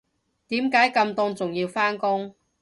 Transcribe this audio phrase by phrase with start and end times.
[0.47, 2.33] 點解咁凍仲要返工